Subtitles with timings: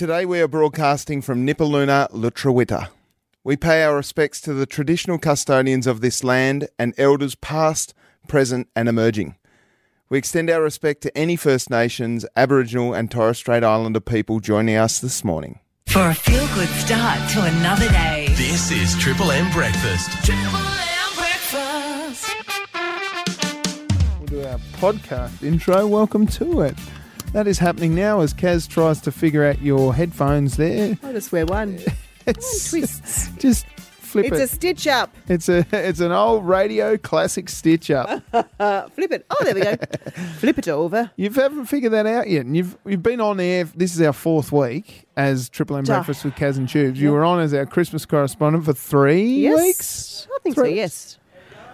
[0.00, 2.88] Today we are broadcasting from Nipaluna, Lutruwita.
[3.44, 7.92] We pay our respects to the traditional custodians of this land and elders past,
[8.26, 9.36] present, and emerging.
[10.08, 14.76] We extend our respect to any First Nations, Aboriginal, and Torres Strait Islander people joining
[14.76, 15.60] us this morning.
[15.88, 18.28] For a feel good start to another day.
[18.36, 20.12] This is Triple M Breakfast.
[20.24, 22.26] Triple M breakfast.
[24.18, 25.86] We'll do our podcast intro.
[25.86, 26.78] Welcome to it.
[27.32, 30.98] That is happening now as Kaz tries to figure out your headphones there.
[31.02, 31.78] I'll just wear one.
[32.26, 33.28] It's twists.
[33.38, 34.42] just flip It's it.
[34.42, 35.12] It's a stitch up.
[35.26, 38.08] it's a it's an old radio classic stitch up.
[38.92, 39.26] Flip it.
[39.30, 39.74] Oh, there we go.
[40.38, 41.10] flip it over.
[41.16, 43.64] You haven't figured that out yet, and you've you've been on air.
[43.64, 45.84] This is our fourth week as Triple M.
[45.84, 47.00] Breakfast with Kaz and Tubes.
[47.00, 49.58] You were on as our Christmas correspondent for three Yes.
[49.62, 50.76] weeks, I think Three so, weeks?
[50.76, 51.18] yes.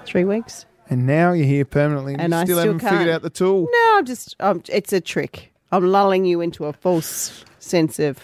[0.06, 0.64] Three weeks.
[0.88, 2.14] And now you're here permanently.
[2.14, 3.10] And you I still still haven't figured can't.
[3.10, 3.68] out the tool.
[3.70, 5.52] No, I'm just, um, it's a trick.
[5.72, 8.18] I'm lulling you into a false sense of,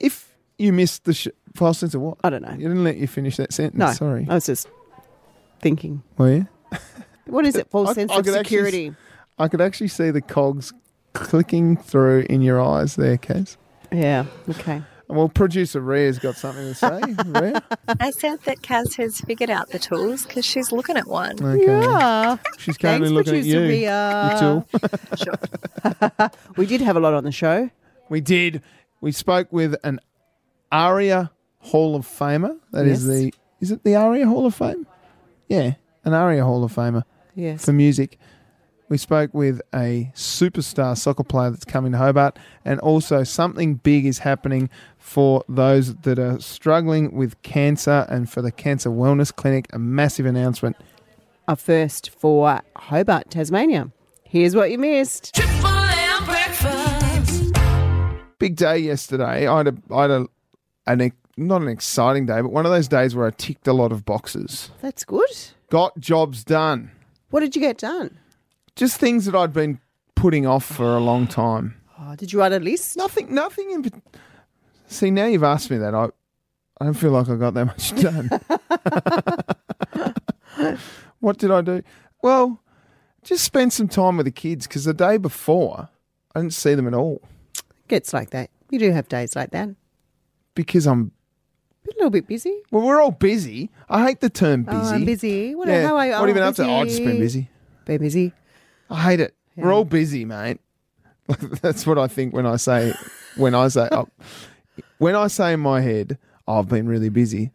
[0.00, 2.18] If you missed the sh- false sense of what?
[2.24, 2.50] I don't know.
[2.52, 3.78] You didn't let you finish that sentence.
[3.78, 4.26] No, sorry.
[4.28, 4.68] I was just
[5.60, 6.02] thinking.
[6.18, 6.48] Were you?
[7.26, 7.70] What is it?
[7.70, 8.94] False I- sense I of could actually security.
[9.38, 10.72] I could actually see the cogs
[11.12, 13.56] clicking through in your eyes there, Kaz.
[13.92, 14.82] Yeah, okay.
[15.10, 17.00] Well, producer Rhea's got something to say.
[17.26, 17.62] Rhea?
[17.88, 21.42] I said that Kaz has figured out the tools because she's looking at one.
[21.42, 21.64] Okay.
[21.66, 22.36] Yeah.
[22.58, 24.64] She's currently Thanks, looking at you.
[24.64, 24.64] producer
[25.84, 26.30] You tool.
[26.56, 27.70] We did have a lot on the show.
[28.08, 28.62] We did.
[29.00, 30.00] We spoke with an
[30.72, 32.58] ARIA Hall of Famer.
[32.72, 33.16] That is Yes.
[33.16, 34.86] the is it the ARIA Hall of Fame?
[35.48, 35.74] Yeah,
[36.04, 37.02] an ARIA Hall of Famer
[37.34, 37.64] Yes.
[37.64, 38.18] for music.
[38.88, 44.04] We spoke with a superstar soccer player that's coming to Hobart, and also something big
[44.06, 44.68] is happening
[45.00, 49.66] for those that are struggling with cancer and for the Cancer Wellness Clinic.
[49.72, 50.76] A massive announcement.
[51.48, 53.90] A first for Hobart, Tasmania.
[54.22, 55.34] Here's what you missed.
[55.34, 57.52] Triple M breakfast.
[58.38, 59.48] Big day yesterday.
[59.48, 60.26] I had a, I had a,
[60.86, 63.90] an not an exciting day, but one of those days where I ticked a lot
[63.92, 64.70] of boxes.
[64.80, 65.30] That's good.
[65.70, 66.92] Got jobs done.
[67.30, 68.18] What did you get done?
[68.76, 69.80] Just things that I'd been
[70.14, 71.80] putting off for a long time.
[71.98, 72.96] Oh, did you write a list?
[72.96, 74.02] Nothing, nothing in.
[74.90, 75.94] See, now you've asked me that.
[75.94, 76.08] I,
[76.80, 78.28] I don't feel like I got that much done.
[81.20, 81.82] what did I do?
[82.22, 82.60] Well,
[83.22, 85.88] just spend some time with the kids because the day before
[86.34, 87.22] I didn't see them at all
[87.88, 88.50] Gets like that.
[88.70, 89.68] You do have days like that.
[90.54, 91.12] because I'm.
[91.88, 92.56] A little bit busy.
[92.70, 93.70] Well, we're all busy.
[93.88, 94.76] I hate the term busy.
[94.78, 95.54] Oh, I'm busy.
[95.56, 95.88] What, Yeah.
[95.88, 96.12] how are you?
[96.12, 96.64] what have you been up to?
[96.64, 97.48] Oh, I've just been busy.
[97.84, 98.32] Been busy.
[98.88, 99.34] I hate it.
[99.56, 100.60] We're all busy, mate.
[101.62, 102.92] That's what I think when I say
[103.36, 104.08] when I say oh,
[104.98, 106.18] when I say in my head,
[106.48, 107.50] I've been really busy.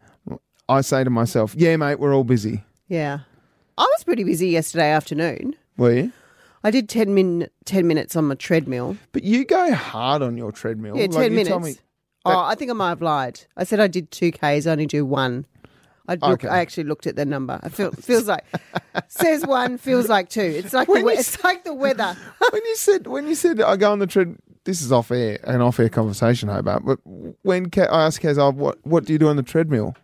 [0.68, 3.20] I say to myself, "Yeah, mate, we're all busy." Yeah.
[3.78, 5.54] I was pretty busy yesterday afternoon.
[5.76, 6.12] Were you?
[6.64, 8.96] I did 10, min- 10 minutes on my treadmill.
[9.12, 10.96] But you go hard on your treadmill.
[10.96, 11.64] Yeah, 10 you minutes.
[11.64, 11.76] me-
[12.24, 13.40] oh, I think I might have lied.
[13.56, 15.46] I said I did two Ks, I only do one.
[16.08, 16.48] I, look, Okay.
[16.48, 17.60] I actually looked at the number.
[17.62, 18.44] I feel feels like
[19.08, 20.40] says one, feels like two.
[20.40, 22.16] It's like When the we- you it's like the weather.
[22.50, 24.36] when you said when you said I go on the tread.
[24.66, 26.84] This is off air, an off air conversation, Hobart.
[26.84, 26.98] But
[27.42, 29.96] when Ka- I asked Kaz, oh, "What what do you do on the treadmill?"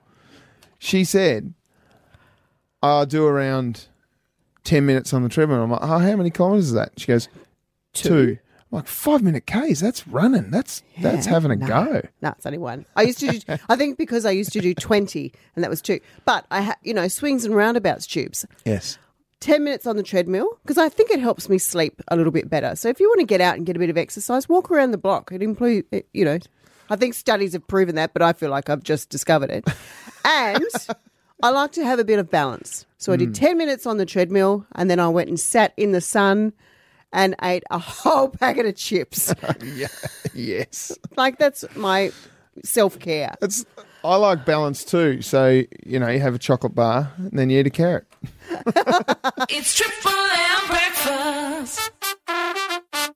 [0.79, 1.53] She said,
[2.83, 3.87] "I do around
[4.63, 7.29] ten minutes on the treadmill." I'm like, "Oh, how many kilometers is that?" She goes,
[7.93, 8.39] two.
[8.71, 9.81] I'm like five minute k's.
[9.81, 10.51] That's running.
[10.51, 11.67] That's that's having a no.
[11.67, 12.03] go.
[12.23, 12.87] No, it's only one.
[12.97, 13.41] I used to do.
[13.69, 16.01] I think because I used to do twenty, and that was two.
[16.25, 18.47] But I, ha- you know, swings and roundabouts tubes.
[18.65, 18.99] Yes.
[19.43, 22.49] 10 minutes on the treadmill because I think it helps me sleep a little bit
[22.49, 22.75] better.
[22.77, 24.93] So if you want to get out and get a bit of exercise, walk around
[24.93, 25.31] the block.
[25.33, 26.39] It improve, it- you know,
[26.89, 29.69] I think studies have proven that, but I feel like I've just discovered it.
[30.25, 30.65] And
[31.43, 32.87] I like to have a bit of balance.
[32.99, 33.35] So I did mm.
[33.35, 36.53] 10 minutes on the treadmill and then I went and sat in the sun
[37.13, 39.35] and ate a whole packet of chips.
[39.65, 39.89] Yeah.
[40.33, 40.97] yes.
[41.17, 42.13] like that's my
[42.63, 43.35] self-care.
[43.43, 43.67] It's.
[44.05, 45.23] I like balance too.
[45.23, 48.07] So you know, you have a chocolate bar and then you eat a carrot.
[49.49, 51.91] It's Triple M breakfast.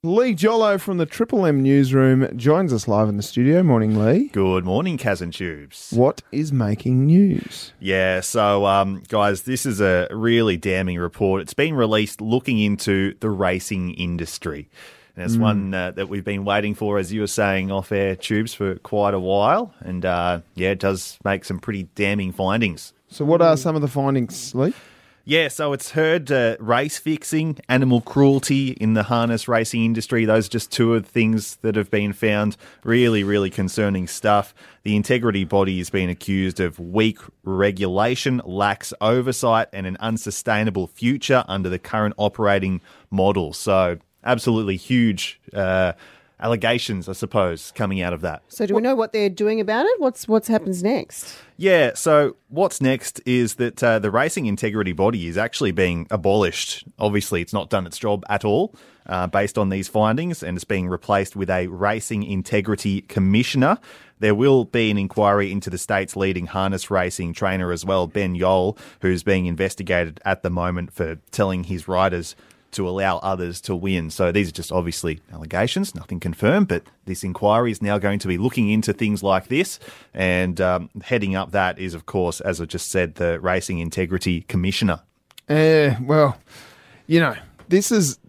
[0.03, 3.63] Lee Jollo from the Triple M newsroom joins us live in the studio.
[3.63, 4.27] Morning, Lee.
[4.29, 5.91] Good morning, Kaz and Tubes.
[5.91, 7.73] What is making news?
[7.79, 11.41] Yeah, so um, guys, this is a really damning report.
[11.41, 14.69] It's been released looking into the racing industry.
[15.17, 18.15] And it's one uh, that we've been waiting for, as you were saying off air,
[18.15, 19.73] Tubes, for quite a while.
[19.79, 22.93] And uh, yeah, it does make some pretty damning findings.
[23.07, 24.75] So, what are some of the findings, Lee?
[25.29, 30.23] Yeah, so it's heard uh, race fixing, animal cruelty in the harness racing industry.
[30.23, 32.55] Those are just two of the things that have been found.
[32.85, 34.53] Really, really concerning stuff.
[34.83, 41.43] The integrity body is being accused of weak regulation, lax oversight, and an unsustainable future
[41.49, 42.79] under the current operating
[43.11, 43.51] model.
[43.51, 45.39] So, absolutely huge.
[45.53, 45.93] Uh,
[46.39, 48.43] allegations, I suppose, coming out of that.
[48.47, 49.99] So do we know what they're doing about it?
[49.99, 51.35] What's what's happens next?
[51.57, 56.85] Yeah, so what's next is that uh, the racing integrity body is actually being abolished.
[56.99, 58.75] Obviously, it's not done its job at all
[59.07, 63.79] uh, based on these findings, and it's being replaced with a racing integrity commissioner.
[64.19, 68.35] There will be an inquiry into the state's leading harness racing trainer as well, Ben
[68.35, 72.35] Yole, who's being investigated at the moment for telling his riders
[72.71, 74.09] to allow others to win.
[74.09, 78.27] So these are just obviously allegations, nothing confirmed, but this inquiry is now going to
[78.27, 79.79] be looking into things like this.
[80.13, 84.41] And um, heading up that is, of course, as I just said, the Racing Integrity
[84.41, 85.01] Commissioner.
[85.49, 86.37] Eh, well,
[87.07, 87.35] you know,
[87.69, 88.19] this is.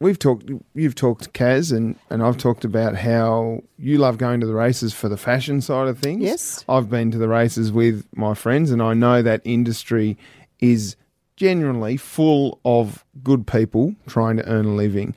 [0.00, 0.50] We've talked.
[0.74, 4.94] You've talked, Kaz, and and I've talked about how you love going to the races
[4.94, 6.22] for the fashion side of things.
[6.22, 6.64] Yes.
[6.70, 10.16] I've been to the races with my friends, and I know that industry
[10.58, 10.96] is
[11.40, 15.14] genuinely full of good people trying to earn a living.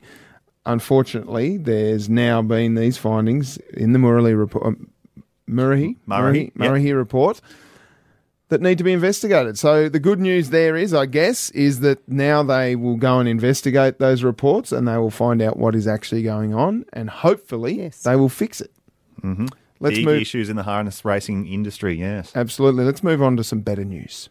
[0.64, 4.64] Unfortunately, there's now been these findings in the Murray report.
[4.64, 4.88] um,
[5.46, 7.42] Murray, Murray, Murray, Murray report
[8.48, 9.58] that need to be investigated.
[9.58, 13.28] So the good news there is, I guess, is that now they will go and
[13.28, 17.82] investigate those reports and they will find out what is actually going on, and hopefully
[17.82, 18.02] Yes.
[18.02, 18.72] they will fix it.
[19.22, 19.46] Mm-hmm.
[19.80, 20.22] Let's Big move.
[20.22, 22.32] issues in the harness racing industry, yes.
[22.34, 22.84] Absolutely.
[22.86, 24.30] Let's move on to some better news.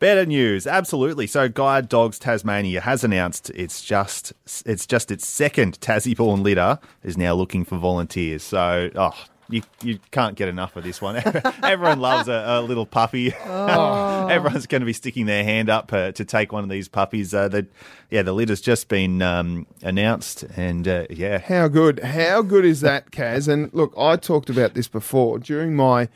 [0.00, 1.26] Better news, absolutely.
[1.26, 4.32] So, Guide Dogs Tasmania has announced it's just
[4.66, 8.42] it's just its second Tassie born litter is now looking for volunteers.
[8.42, 9.14] So, oh,
[9.48, 11.16] you you can't get enough of this one.
[11.62, 13.32] Everyone loves a, a little puppy.
[13.44, 17.32] Everyone's going to be sticking their hand up uh, to take one of these puppies.
[17.32, 17.66] Uh, the,
[18.10, 22.00] yeah, the litter's just been um, announced, and uh, yeah, How good?
[22.00, 23.48] How good is that, Kaz?
[23.48, 26.08] And look, I talked about this before during my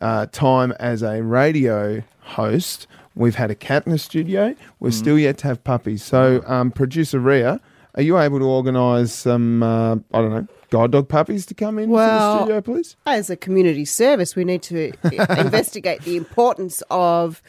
[0.00, 2.86] uh, time as a radio host.
[3.14, 4.54] We've had a cat in the studio.
[4.80, 4.98] We're Mm-hmm.
[4.98, 6.02] still yet to have puppies.
[6.02, 7.60] So, um, producer Ria,
[7.94, 9.62] are you able to organise some?
[9.62, 12.96] Uh, I don't know, guide dog puppies to come in to the studio, please?
[13.06, 14.92] As a community service, we need to
[15.38, 17.40] investigate the importance of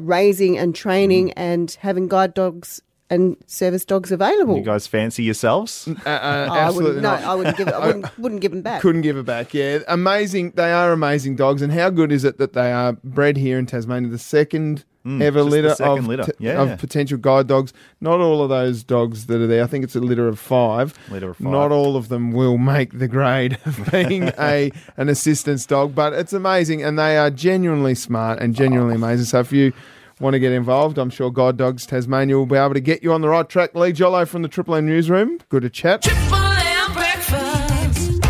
[0.00, 2.80] raising and training and having guide dogs
[3.10, 4.56] and service dogs available.
[4.56, 5.88] you guys fancy yourselves?
[5.88, 7.02] Uh, uh, Oh, I absolutely wouldn't.
[7.22, 7.30] No.
[7.30, 7.74] I wouldn't give it.
[7.74, 8.80] I wouldn't, wouldn't give them back.
[8.82, 9.54] Couldn't give it back.
[9.54, 10.52] Yeah, amazing.
[10.52, 13.66] They are amazing dogs, and how good is it that they are bred here in
[13.66, 14.10] Tasmania?
[14.10, 16.22] The second ever Mm, just the litter second of litter.
[16.24, 16.60] t- Yeah.
[16.62, 17.72] of potential guide dogs.
[17.98, 19.64] Not all of those dogs that are there.
[19.64, 20.92] I think it's a litter of five.
[21.10, 21.46] Litter of five.
[21.50, 26.12] Not all of them will make the grade of being a an assistance dog, but
[26.12, 29.24] it's amazing, and they are genuinely smart and genuinely amazing.
[29.24, 29.72] So if you
[30.20, 33.12] want to get involved, I'm sure Guide Dogs Tasmania will be able to get you
[33.12, 33.74] on the right track.
[33.74, 35.40] Lee Jollo from the Triple M newsroom.
[35.48, 36.02] Good to chat.
[36.02, 38.22] Triple M breakfast.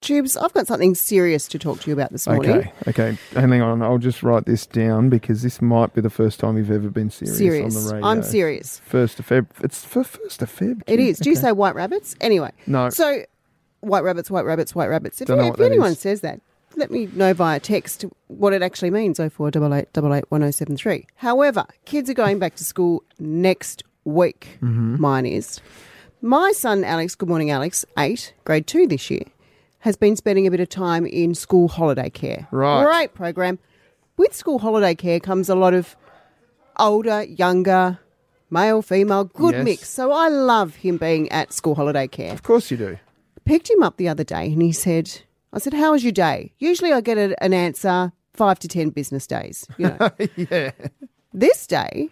[0.00, 2.50] Tubes, I've got something serious to talk to you about this morning.
[2.50, 3.18] Okay, okay.
[3.34, 6.72] Hang on, I'll just write this down because this might be the first time you've
[6.72, 7.76] ever been serious, Serious.
[7.76, 8.08] on the radio.
[8.08, 8.80] I'm serious.
[8.84, 9.46] First of Feb.
[9.62, 10.82] It's for first of Feb.
[10.88, 11.18] It is.
[11.18, 12.16] Do you say white rabbits?
[12.20, 12.50] Anyway.
[12.66, 12.90] No.
[12.90, 13.22] So,
[13.80, 15.20] white rabbits, white rabbits, white rabbits.
[15.20, 16.00] If, if anyone is.
[16.00, 16.40] says that,
[16.76, 19.18] let me know via text what it actually means.
[19.20, 21.06] Oh four double eight double eight one oh seven three.
[21.16, 24.58] However, kids are going back to school next week.
[24.62, 25.00] Mm-hmm.
[25.00, 25.60] Mine is.
[26.20, 27.14] My son Alex.
[27.14, 27.84] Good morning, Alex.
[27.98, 29.24] Eight, grade two this year,
[29.80, 32.46] has been spending a bit of time in school holiday care.
[32.50, 32.84] Right.
[32.84, 33.58] Great program.
[34.16, 35.96] With school holiday care comes a lot of
[36.78, 37.98] older, younger,
[38.50, 39.64] male, female, good Yes.
[39.64, 39.88] mix.
[39.90, 42.32] So I love him being at school holiday care.
[42.32, 42.98] Of course you do.
[43.44, 46.52] Picked him up the other day and he said, I said, How was your day?
[46.58, 49.66] Usually I get a, an answer five to 10 business days.
[49.76, 50.10] You know.
[50.36, 50.70] yeah.
[51.32, 52.08] this day,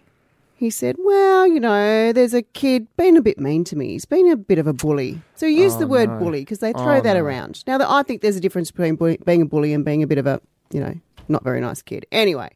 [0.55, 3.89] he said, Well, you know, there's a kid been a bit mean to me.
[3.93, 5.21] He's been a bit of a bully.
[5.35, 6.19] So he used the oh, word no.
[6.19, 7.23] bully because they throw Oh, that no.
[7.23, 7.63] around.
[7.65, 10.19] Now, I think there's a difference between bully, being a bully and being a bit
[10.19, 10.39] of a,
[10.71, 10.93] you know,
[11.27, 12.05] not very nice kid.
[12.11, 12.49] Anyway,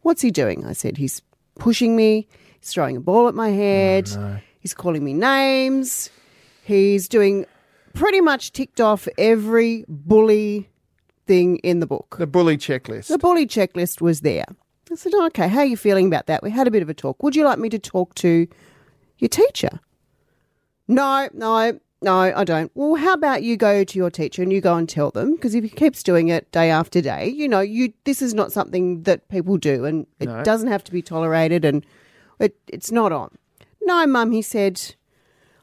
[0.00, 0.64] what's he doing?
[0.64, 1.20] I said, He's
[1.58, 2.26] pushing me.
[2.60, 4.42] He's throwing a ball at my oh, head.
[4.60, 6.10] He's calling me names.
[6.64, 7.46] He's doing
[7.96, 10.68] pretty much ticked off every bully
[11.26, 12.16] thing in the book.
[12.18, 13.08] The bully checklist.
[13.08, 14.44] The bully checklist was there.
[14.90, 16.42] I said, oh, okay, how are you feeling about that?
[16.42, 17.22] We had a bit of a talk.
[17.22, 18.46] Would you like me to talk to
[19.18, 19.80] your teacher?
[20.86, 22.70] No, no, no, I don't.
[22.76, 25.34] Well, how about you go to your teacher and you go and tell them?
[25.34, 28.52] Because if he keeps doing it day after day, you know, you this is not
[28.52, 30.44] something that people do and it No.
[30.44, 31.84] doesn't have to be tolerated and
[32.38, 33.36] it, it's not on.
[33.82, 34.94] No, mum, he said,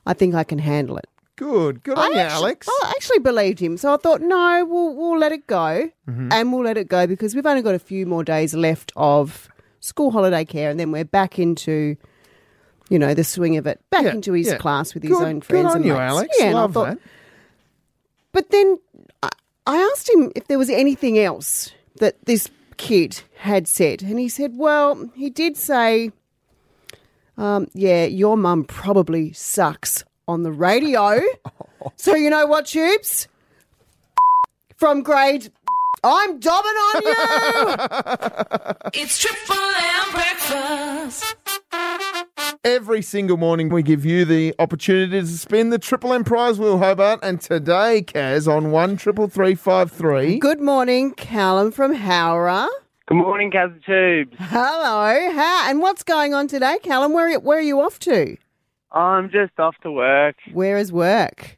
[0.05, 1.07] I think I can handle it.
[1.35, 1.83] Good.
[1.83, 2.67] Good on you, actually, Alex.
[2.83, 6.29] I actually believed him, so I thought, no, we'll we'll let it go, Mm-hmm.
[6.31, 9.49] and we'll let it go because we've only got a few more days left of
[9.79, 11.95] school holiday care, and then we're back into,
[12.89, 14.57] you know, the swing of it, back Yeah, into his yeah.
[14.57, 15.47] class with his own friends.
[15.47, 16.01] Good on and you, mates.
[16.01, 16.35] Alex.
[16.39, 16.99] Yeah, I Love thought- that.
[18.31, 18.79] But then
[19.23, 19.29] I,
[19.65, 24.29] I asked him if there was anything else that this kid had said, and he
[24.29, 26.11] said, well, he did say.
[27.35, 31.21] Um, yeah, your mum probably sucks on the radio.
[31.95, 33.27] so you know what, Tubes?
[34.77, 35.51] From grade,
[36.03, 37.13] I'm dobbing on you.
[38.95, 41.35] It's Triple M breakfast.
[42.63, 46.77] Every single morning, we give you the opportunity to spin the Triple M prize wheel,
[46.77, 47.19] Hobart.
[47.23, 50.37] And today, Kaz, on one triple three five three.
[50.39, 52.67] Good morning, Callum from Howrah.
[53.07, 54.35] Good morning, Kaz Tubes.
[54.39, 55.31] Hello.
[55.31, 57.13] How, and what's going on today, Callum?
[57.13, 58.37] Where, where are you off to?
[58.93, 60.35] I'm just off to work.
[60.51, 61.57] Where is work?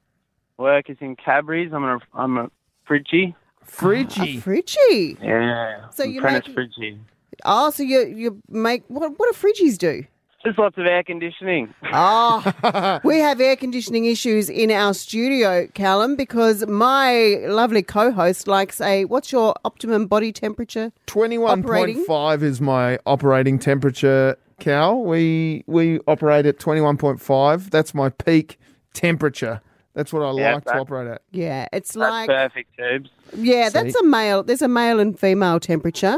[0.57, 1.71] Work is in Cadbury's.
[1.73, 2.49] I'm a I'm a
[2.89, 3.35] fridgie.
[3.69, 4.41] Friggy.
[4.41, 5.17] Fridgie.
[5.21, 5.89] Yeah.
[5.89, 6.99] So you make- fridgie.
[7.43, 9.17] Oh, so you you make what?
[9.19, 10.05] What do fridgies do?
[10.45, 11.73] Just lots of air conditioning.
[11.91, 18.79] Oh, we have air conditioning issues in our studio, Callum, because my lovely co-host likes
[18.79, 19.05] a.
[19.05, 20.91] What's your optimum body temperature?
[21.07, 25.01] Twenty-one point five is my operating temperature, Cal.
[25.01, 27.69] We we operate at twenty-one point five.
[27.71, 28.57] That's my peak
[28.93, 29.61] temperature.
[29.93, 31.21] That's what I Yeah, like to operate at.
[31.31, 33.09] Yeah, it's That's like perfect, Tubes.
[33.35, 34.43] yeah, that's a male.
[34.43, 36.17] There's a male and female temperature.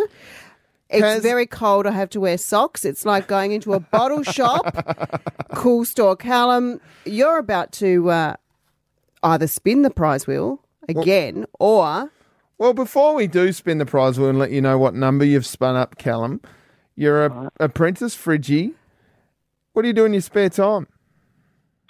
[0.89, 1.85] It's Has- very cold.
[1.85, 2.85] I have to wear socks.
[2.85, 4.65] It's like going into a bottle shop.
[5.53, 6.79] Cool store, Callum.
[7.05, 8.35] You're about to uh,
[9.21, 12.09] either spin the prize wheel again or
[12.57, 15.45] Well, before we do spin the prize wheel and let you know what number you've
[15.45, 16.41] spun up, Callum,
[16.97, 18.73] you're a apprentice Friggy.
[19.71, 20.87] What do you do in your spare time?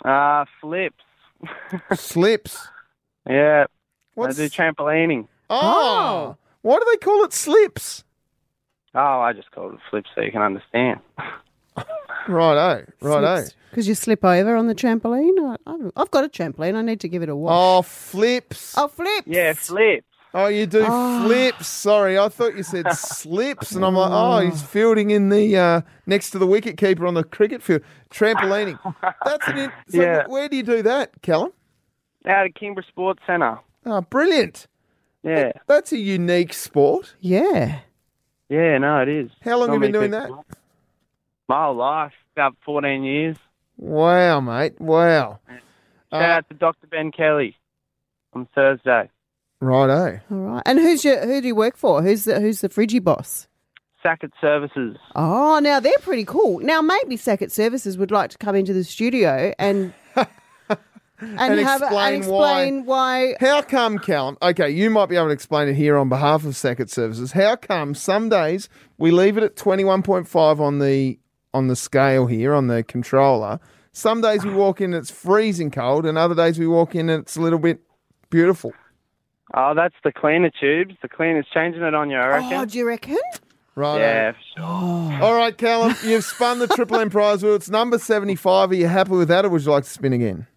[0.06, 1.04] Uh, flips.
[1.96, 2.68] Slips.
[3.28, 3.66] Yeah.
[4.14, 5.28] What's I do trampolining.
[5.50, 8.04] oh, why do they call it slips?
[8.94, 11.00] Oh, I just call it flips so you can understand.
[12.28, 13.48] Righto, righto.
[13.70, 15.38] Because you slip over on the trampoline.
[15.40, 16.76] I, I've- I've got a trampoline.
[16.76, 17.54] I need to give it a wash.
[17.56, 18.78] Oh, flips.
[18.78, 19.24] Oh, flip.
[19.26, 20.07] Yeah, flips.
[20.34, 21.68] Oh, you do flips.
[21.68, 25.82] Sorry, I thought you said slips, and I'm like, oh, he's fielding in the uh,
[26.06, 27.82] next to the wicket keeper on the cricket field,
[28.12, 28.78] trampolining.
[29.26, 29.58] That's an.
[29.58, 30.28] In- so Yeah.
[30.28, 31.52] Where do you do that, Callum?
[32.26, 33.60] Out at Kingborough Sports Centre.
[33.86, 34.68] Oh, brilliant.
[35.24, 35.54] Yeah.
[35.68, 37.16] That's a unique sport.
[37.20, 37.80] Yeah.
[38.50, 39.32] Yeah, no, it is.
[39.42, 40.30] How long Not have you been doing that?
[41.50, 43.38] My whole life, about 14 years.
[43.78, 44.80] Wow, mate.
[44.80, 45.40] Wow.
[45.48, 45.62] Shout
[46.12, 46.88] Uh, out to Dr.
[46.88, 47.56] Ben Kelly
[48.34, 49.10] on Thursday.
[49.60, 50.20] Righto.
[50.32, 50.64] All right.
[50.66, 52.02] And who's your who do you work for?
[52.02, 53.48] Who's the who's the Friggy boss?
[54.04, 54.98] Sackett Services.
[55.16, 56.60] Oh, now they're pretty cool.
[56.60, 60.30] Now maybe Sackett Services would like to come into the studio and and,
[61.20, 63.36] And have explain and explain why.
[63.40, 64.38] How come, Callum?
[64.42, 67.32] Okay, you might be able to explain it here on behalf of Sackett Services.
[67.32, 71.18] How come some days we leave it at twenty one point five on the
[71.54, 73.60] on the scale here on the controller?
[73.94, 77.24] Some days we walk in it's freezing cold, and other days we walk in and
[77.24, 77.82] it's a little bit
[78.30, 78.74] beautiful.
[79.54, 80.96] Oh, that's the cleaner tubes.
[81.02, 82.54] The cleaner's changing it on you, I oh, reckon.
[82.54, 83.18] Oh, do you reckon?
[83.76, 84.00] Right.
[84.00, 84.66] yeah, for sure.
[85.24, 87.56] All right, Callum, you've spun the Triple M prize wheel.
[87.56, 88.72] It's number seventy five.
[88.72, 90.48] Are you happy with that, or would you like to spin again?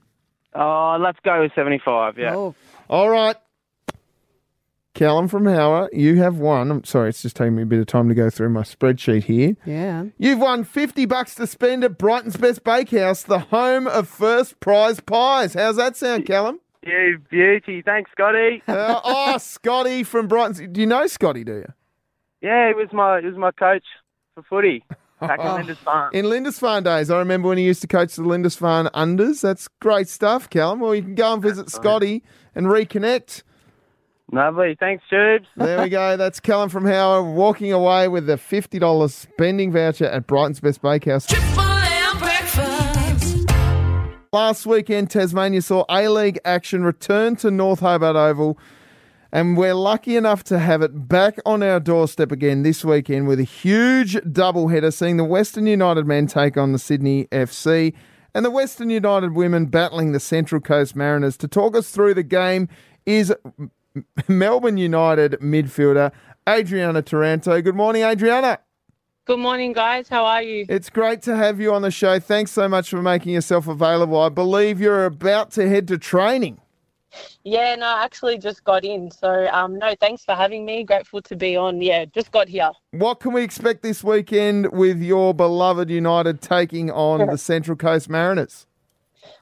[0.54, 2.34] Oh, let's go with 75, yeah.
[2.34, 2.54] Oh,
[2.88, 3.36] All right.
[4.94, 6.70] Callum from Howrah, you have won.
[6.70, 9.24] I'm sorry, it's just taking me a bit of time to go through my spreadsheet
[9.24, 9.56] here.
[9.64, 10.06] yeah.
[10.18, 14.98] You've won 50 bucks to spend at Brighton's Best Bakehouse, the home of first prize
[14.98, 15.54] pies.
[15.54, 16.58] How's that sound, Callum?
[16.84, 17.82] You beauty.
[17.82, 18.62] Thanks, Scotty.
[18.68, 20.60] Uh, oh, Scotty from Brighton's.
[20.60, 21.72] Do you know Scotty, do you?
[22.40, 23.84] Yeah, he was my he was my coach
[24.34, 24.82] for footy
[25.20, 26.14] back in Lindisfarne.
[26.14, 29.42] In Lindisfarne days, I remember when he used to coach the Lindisfarne unders.
[29.42, 30.80] That's great stuff, Callum.
[30.80, 32.22] Well, you can go and visit Scotty
[32.54, 33.42] and reconnect.
[34.32, 34.76] Lovely.
[34.78, 35.46] Thanks, Tubes.
[35.56, 36.16] There we go.
[36.16, 41.26] That's Callum from Howrah walking away with a $50 spending voucher at Brighton's Best Bakehouse.
[44.32, 48.56] Last weekend, Tasmania saw A League action return to North Hobart Oval,
[49.32, 53.40] and we're lucky enough to have it back on our doorstep again this weekend with
[53.40, 57.92] a huge doubleheader, seeing the Western United men take on the Sydney FC
[58.32, 61.36] and the Western United women battling the Central Coast Mariners.
[61.38, 62.68] To talk us through the game
[63.06, 63.34] is
[64.28, 66.12] Melbourne United midfielder
[66.48, 67.60] Adriana Taranto.
[67.60, 68.60] Good morning, Adriana.
[69.30, 70.08] Good morning, guys.
[70.08, 70.66] How are you?
[70.68, 72.18] It's great to have you on the show.
[72.18, 74.20] Thanks so much for making yourself available.
[74.20, 76.60] I believe you're about to head to training.
[77.44, 79.08] Yeah, no, I actually just got in.
[79.12, 80.82] So, um, no, thanks for having me.
[80.82, 81.80] Grateful to be on.
[81.80, 82.72] Yeah, just got here.
[82.90, 88.10] What can we expect this weekend with your beloved United taking on the Central Coast
[88.10, 88.66] Mariners?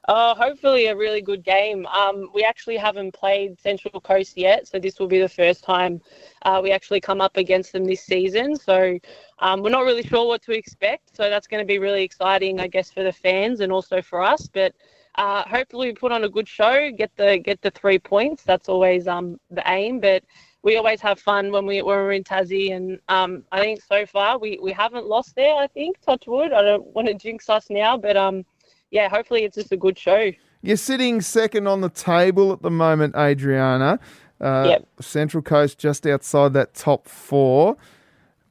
[0.07, 1.85] Uh, hopefully, a really good game.
[1.87, 6.01] Um, we actually haven't played Central Coast yet, so this will be the first time
[6.43, 8.55] uh, we actually come up against them this season.
[8.55, 8.97] So,
[9.39, 11.15] um, we're not really sure what to expect.
[11.15, 14.21] So, that's going to be really exciting, I guess, for the fans and also for
[14.21, 14.47] us.
[14.47, 14.73] But
[15.15, 18.43] uh, hopefully, we put on a good show, get the get the three points.
[18.43, 19.99] That's always um, the aim.
[19.99, 20.23] But
[20.61, 24.05] we always have fun when we when we're in Tassie, and um, I think so
[24.05, 25.55] far we, we haven't lost there.
[25.55, 26.51] I think touch wood.
[26.51, 28.45] I don't want to jinx us now, but um,
[28.91, 30.31] yeah, hopefully it's just a good show.
[30.61, 33.99] You're sitting second on the table at the moment, Adriana.
[34.41, 34.87] Uh, Yep.
[35.01, 37.77] Central Coast just outside that top four.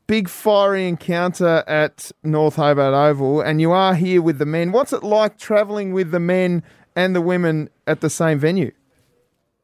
[0.07, 4.73] Big fiery encounter at North Hobart Oval, and you are here with the men.
[4.73, 6.63] What's it like travelling with the men
[6.97, 8.73] and the women at the same venue?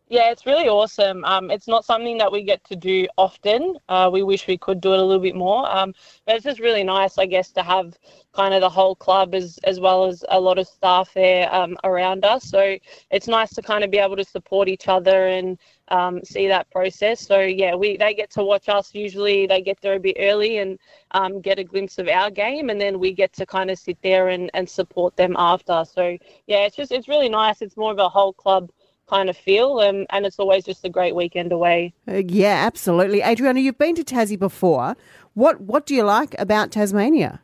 [0.09, 1.25] Yeah, it's really awesome.
[1.25, 3.77] Um, it's not something that we get to do often.
[3.89, 5.69] Uh, we wish we could do it a little bit more.
[5.75, 5.95] Um,
[6.27, 7.97] but it's just really nice, I guess, to have
[8.35, 11.77] kind of the whole club as as well as a lot of staff there um,
[11.85, 12.45] around us.
[12.45, 12.77] So
[13.11, 15.59] it's nice to kind of be able to support each other and
[15.89, 17.21] um, see that process.
[17.27, 18.95] So yeah, we they get to watch us.
[18.95, 20.79] Usually they get there a bit early and
[21.13, 23.97] um, get a glimpse of our game, and then we get to kind of sit
[24.03, 25.83] there and, and support them after.
[25.91, 27.63] So yeah, it's just it's really nice.
[27.63, 28.71] It's more of a whole club
[29.07, 31.93] kind of feel and, and it's always just a great weekend away.
[32.09, 33.23] Uh, yeah, absolutely.
[33.23, 34.97] Adriana, you've been to Tassie before.
[35.35, 37.41] What What do you like about Tasmania?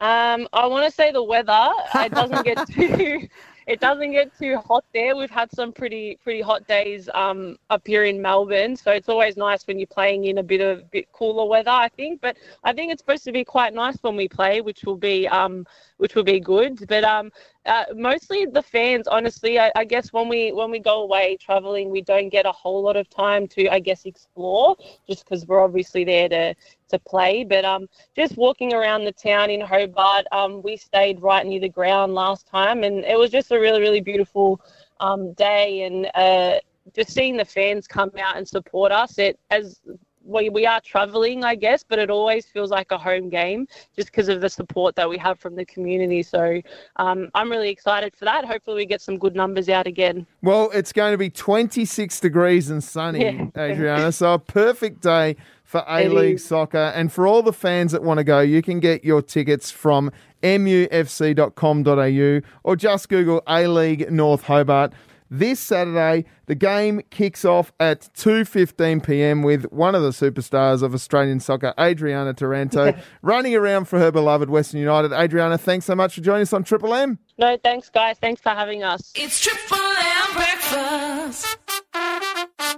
[0.00, 1.70] Um, I want to say the weather.
[1.94, 3.28] It doesn't get too.
[3.66, 5.16] It doesn't get too hot there.
[5.16, 9.36] We've had some pretty pretty hot days um, up here in Melbourne, so it's always
[9.36, 11.72] nice when you're playing in a bit of bit cooler weather.
[11.72, 14.84] I think, but I think it's supposed to be quite nice when we play, which
[14.84, 16.86] will be um, which will be good.
[16.86, 17.32] But um,
[17.66, 21.90] uh, mostly the fans, honestly, I, I guess when we when we go away traveling,
[21.90, 25.62] we don't get a whole lot of time to, I guess, explore, just because we're
[25.62, 26.54] obviously there to
[26.88, 27.44] to play.
[27.44, 31.68] But um, just walking around the town in Hobart, um, we stayed right near the
[31.68, 34.60] ground last time, and it was just a really really beautiful
[35.00, 36.58] um, day, and uh,
[36.94, 39.18] just seeing the fans come out and support us.
[39.18, 39.80] It as
[40.26, 44.08] we, we are traveling, I guess, but it always feels like a home game just
[44.08, 46.22] because of the support that we have from the community.
[46.22, 46.60] So
[46.96, 48.44] um, I'm really excited for that.
[48.44, 50.26] Hopefully, we get some good numbers out again.
[50.42, 53.46] Well, it's going to be 26 degrees and sunny, Yeah.
[53.56, 54.12] Adriana.
[54.12, 56.92] So a perfect day for A League soccer.
[56.94, 60.10] And for all the fans that want to go, you can get your tickets from
[60.42, 64.92] mufc.com.au or just Google A League North Hobart.
[65.30, 69.42] This Saturday, the game kicks off at 2:15 p.m.
[69.42, 74.48] with one of the superstars of Australian soccer, Adriana Taranto, running around for her beloved
[74.50, 75.12] Western United.
[75.12, 77.18] Adriana, thanks so much for joining us on Triple M.
[77.38, 78.18] No, thanks, guys.
[78.18, 79.12] Thanks for having us.
[79.16, 81.58] It's Triple M breakfast.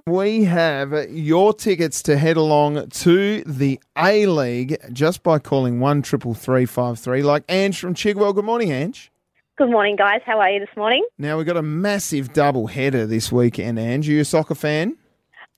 [0.07, 6.01] We have your tickets to head along to the A League just by calling one
[6.01, 7.23] triple three five three.
[7.23, 8.35] Like Ange from Chigwell.
[8.35, 9.13] Good morning, Ange.
[9.59, 10.21] Good morning, guys.
[10.25, 11.05] How are you this morning?
[11.19, 13.77] Now we've got a massive double header this weekend.
[13.77, 14.97] Ange, are you a soccer fan?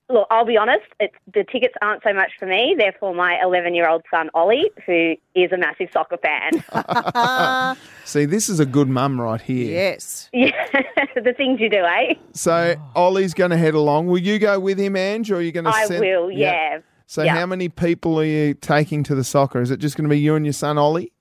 [0.09, 2.73] Look, I'll be honest, it's, the tickets aren't so much for me.
[2.75, 7.75] They're for my 11 year old son, Ollie, who is a massive soccer fan.
[8.05, 9.71] See, this is a good mum right here.
[9.71, 10.31] Yes.
[10.33, 10.49] yeah,
[11.15, 12.15] the things you do, eh?
[12.33, 14.07] So Ollie's going to head along.
[14.07, 15.69] Will you go with him, Ange, or are you going to?
[15.69, 15.99] I send...
[15.99, 16.79] will, yeah.
[17.05, 17.35] So Yeah.
[17.35, 19.61] how many people are you taking to the soccer?
[19.61, 21.11] Is it just going to be you and your son, Ollie?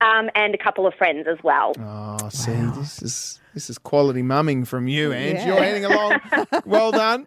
[0.00, 1.72] Um, and a couple of friends as well.
[1.80, 5.38] Oh, see, this is this is quality mumming from you, Ange.
[5.38, 5.46] Yeah.
[5.48, 6.20] You're heading along.
[6.66, 7.26] well done.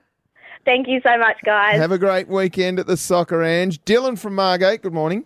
[0.64, 1.78] Thank you so much, guys.
[1.78, 3.84] Have a great weekend at the soccer, Ange.
[3.84, 5.26] Dylan from Margate, good morning.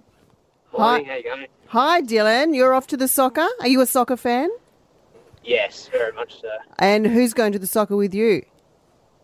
[0.74, 1.48] Hi, How you going?
[1.68, 2.56] hi, Dylan.
[2.56, 3.48] You're off to the soccer.
[3.60, 4.50] Are you a soccer fan?
[5.44, 6.50] Yes, very much so.
[6.80, 8.44] And who's going to the soccer with you?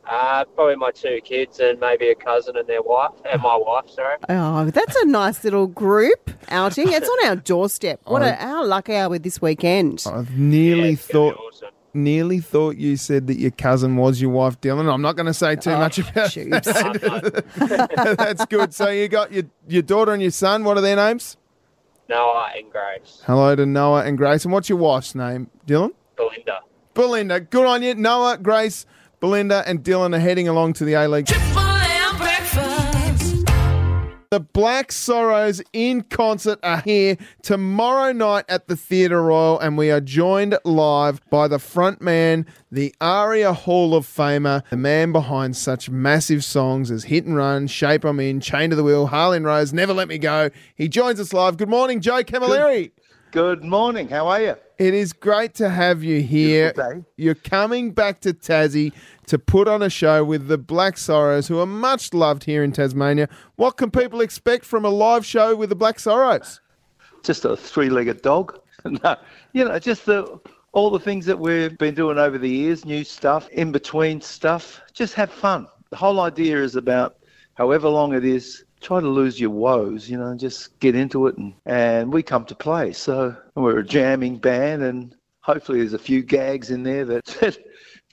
[0.10, 3.90] Uh, probably my two kids and maybe a cousin and their wife, and my wife,
[3.90, 4.18] sorry.
[4.30, 6.92] Oh, that's a nice little group outing.
[6.92, 8.02] It's on our doorstep.
[8.06, 10.04] What a, how lucky are we this weekend?
[10.08, 11.70] I've nearly It's thought awesome.
[11.94, 14.92] nearly thought you said that your cousin was your wife, Dylan.
[14.92, 16.50] I'm not going to say too much about shoot.
[16.50, 18.16] that.
[18.18, 18.74] That's good.
[18.74, 20.64] So you got your your daughter and your son.
[20.64, 21.38] What are their names?
[22.10, 23.22] Noah and Grace.
[23.26, 24.44] Hello to Noah and Grace.
[24.44, 25.92] And what's your wife's name, Dylan?
[26.18, 26.60] Belinda.
[26.94, 27.40] Belinda.
[27.40, 27.96] Good on you.
[27.96, 28.86] Noah, Grace,
[29.22, 31.28] Belinda, and Dylan are heading along to the A League.
[34.32, 39.92] The Black Sorrows in concert are here tomorrow night at the Theatre Royal, and we
[39.92, 45.58] are joined live by the front man, the ARIA Hall of Famer, the man behind
[45.58, 49.42] such massive songs as Hit and Run, Shape I'm In, Chain to the Wheel, Harley
[49.42, 50.50] Rose, Never Let Me Go.
[50.76, 51.58] He joins us live.
[51.58, 52.84] Good morning, Joe Camilleri.
[52.84, 53.01] Good
[53.36, 54.08] morning.
[54.08, 54.56] How are you?
[54.78, 56.74] It is great to have you here.
[57.18, 58.94] You're coming back to Tassie
[59.28, 62.72] to put on a show with the Black Sorrows, who are much loved here in
[62.72, 63.30] Tasmania.
[63.56, 66.62] What can people expect from a live show with the Black Sorrows?
[67.24, 68.60] Just a three-legged dog.
[68.86, 69.16] no,
[69.54, 70.40] you know, just the
[70.74, 74.82] all the things that we've been doing over the years, new stuff, in between stuff.
[74.94, 75.68] Just have fun.
[75.90, 77.18] The whole idea is about
[77.56, 78.64] however long it is.
[78.82, 82.46] Try to lose your woes, you know, just get into it, and, and we come
[82.46, 82.94] to play.
[82.94, 87.58] So we're a jamming band, and hopefully there's a few gags in there that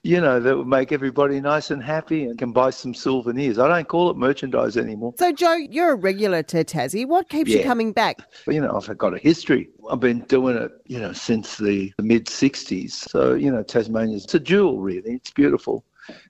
[0.02, 3.58] you know, that would make everybody nice and happy and can buy some souvenirs.
[3.58, 5.14] I don't call it merchandise anymore.
[5.18, 7.06] So, Joe, you're a regular to Tassie.
[7.06, 8.18] What keeps you coming back?
[8.46, 9.68] You know, I've got a history.
[9.90, 12.92] I've been doing it, you know, since the, the mid 60s.
[12.92, 15.14] So, you know, Tasmania's it's a jewel, really.
[15.14, 15.84] It's beautiful.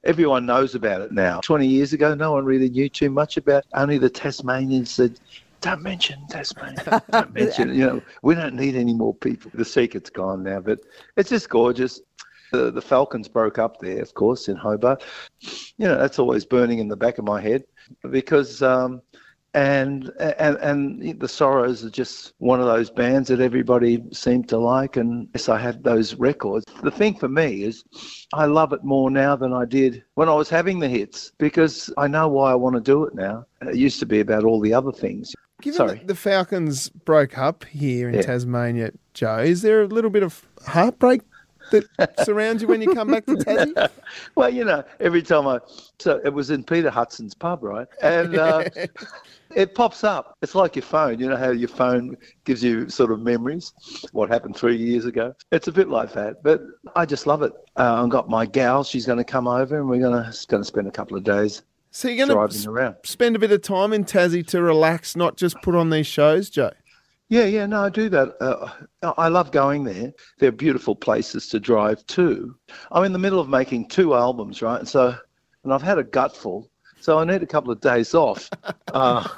[0.05, 1.41] Everyone knows about it now.
[1.41, 3.71] 20 years ago, no one really knew too much about it.
[3.75, 5.19] Only the Tasmanians said,
[5.61, 7.03] don't mention Tasmania.
[7.11, 7.77] Don't mention it.
[7.77, 9.51] You know, we don't need any more people.
[9.55, 10.81] The secret's gone now, but
[11.17, 12.01] it's just gorgeous.
[12.53, 15.05] The, the Falcons broke up there, of course, in Hobart.
[15.41, 17.64] You know, that's always burning in the back of my head
[18.11, 19.03] because um,
[19.54, 24.58] and and and the Sorrows are just one of those bands that everybody seemed to
[24.58, 26.64] like, and yes, I had those records.
[26.82, 27.82] The thing for me is,
[28.34, 31.92] I love it more now than I did when I was having the hits because
[31.96, 33.46] I know why I want to do it now.
[33.62, 35.32] It used to be about all the other things.
[35.61, 36.02] Given Sorry.
[36.04, 38.22] the Falcons broke up here in Yeah.
[38.22, 41.22] Tasmania, Joe, is there a little bit of heartbreak
[41.70, 43.90] that surrounds you when you come back to Tassie?
[44.35, 45.61] Well, you know, every time I
[45.98, 47.87] so it was in Peter Hudson's pub, right?
[48.02, 48.64] And uh,
[49.54, 50.37] it pops up.
[50.42, 51.18] It's like your phone.
[51.18, 53.72] You know how your phone gives you sort of memories,
[54.12, 55.35] what happened three years ago.
[55.52, 56.62] It's a bit like that, but
[56.96, 57.52] I just love it.
[57.76, 58.85] Uh, I've got my gal.
[58.85, 61.24] She's going to come over, and we're going to going to spend a couple of
[61.24, 62.96] days So you're going to around.
[63.04, 66.50] spend a bit of time in Tassie to relax, not just put on these shows,
[66.50, 66.70] Joe.
[67.31, 68.37] Yeah, yeah, no, I do that.
[68.41, 68.71] Uh,
[69.19, 70.12] I love going there.
[70.38, 72.57] They're beautiful places to drive to.
[72.91, 74.79] I'm in the middle of making two albums, right?
[74.79, 75.14] And so,
[75.62, 78.49] and I've had a gutful, so I need a couple of days off.
[78.95, 79.29] Uh,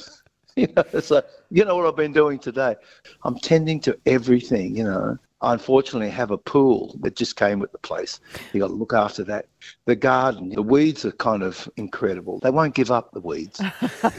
[0.56, 2.74] you know, so you know what I've been doing today.
[3.22, 4.76] I'm tending to everything.
[4.76, 8.20] You know, I unfortunately have a pool that just came with the place.
[8.52, 9.46] You got to look after that.
[9.84, 12.38] The garden, the weeds are kind of incredible.
[12.40, 13.60] They won't give up the weeds.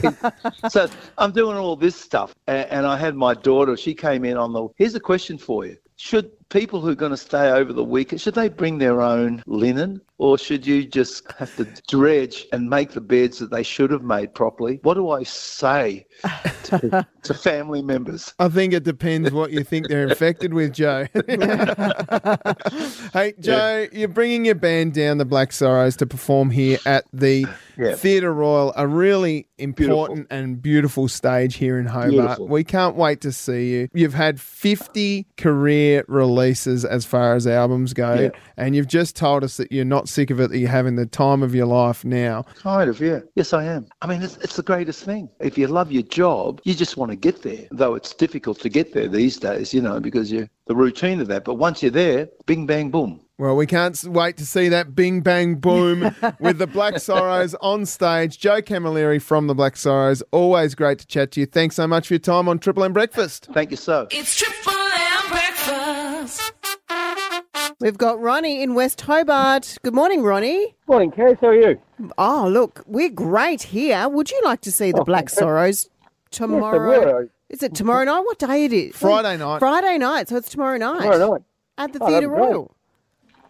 [0.68, 3.76] so I'm doing all this stuff, and, and I had my daughter.
[3.76, 4.68] She came in on the.
[4.76, 8.20] Here's a question for you: Should people who are going to stay over the weekend
[8.20, 12.92] should they bring their own linen, or should you just have to dredge and make
[12.92, 14.80] the beds that they should have made properly?
[14.82, 16.06] What do I say
[16.64, 18.34] to, to family members?
[18.38, 21.06] I think it depends what you think they're infected with, Joe.
[23.12, 27.46] hey, Joe, you're bringing your band down, the Black Sorrows, to perform here at the
[27.76, 27.94] Yeah.
[27.94, 32.10] Theatre Royal, a really important and beautiful stage here in Hobart.
[32.10, 32.48] Beautiful.
[32.48, 33.88] We can't wait to see you.
[33.92, 38.30] You've had 50 career releases as far as albums go, Yeah.
[38.56, 41.06] and you've just told us that you're not sick of it, that you're having the
[41.06, 42.42] time of your life now.
[42.62, 43.20] Kind of, yeah.
[43.34, 43.86] Yes, I am.
[44.02, 45.28] I mean, it's, it's the greatest thing.
[45.40, 47.66] If you love your job, you just want to get there.
[47.70, 51.28] Though it's difficult to get there these days, you know, because you the routine of
[51.28, 51.44] that.
[51.44, 53.20] But once you're there, bing, bang, boom.
[53.38, 57.86] Well, we can't wait to see that bing bang boom with the Black Sorrows on
[57.86, 58.38] stage.
[58.38, 60.22] Joe Camilleri from the Black Sorrows.
[60.32, 61.46] Always great to chat to you.
[61.46, 63.48] Thanks so much for your time on Triple M Breakfast.
[63.52, 64.08] Thank you so.
[64.10, 64.72] It's Triple
[67.80, 69.78] We've got Ronnie in West Hobart.
[69.84, 70.74] Good morning, Ronnie.
[70.88, 71.38] Morning, Kaz.
[71.40, 71.80] How are you?
[72.18, 74.08] Oh, look, we're great here.
[74.08, 75.30] Would you like to see the Oh, Black.
[75.30, 75.88] Sorrows
[76.32, 77.20] tomorrow?
[77.20, 78.22] Yes, Is it tomorrow night?
[78.22, 78.96] What day it is?
[78.96, 79.60] Friday night.
[79.60, 81.02] Friday night, so it's tomorrow night.
[81.02, 81.42] Tomorrow night.
[81.78, 82.48] At the Oh, Theatre be great.
[82.48, 82.74] Royal.